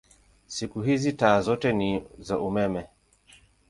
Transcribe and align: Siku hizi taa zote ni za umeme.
Siku 0.47 0.81
hizi 0.81 1.13
taa 1.13 1.41
zote 1.41 1.73
ni 1.73 2.03
za 2.19 2.39
umeme. 2.39 2.87